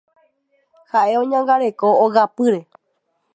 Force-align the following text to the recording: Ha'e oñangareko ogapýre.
Ha'e 0.93 1.13
oñangareko 1.23 1.87
ogapýre. 2.07 2.61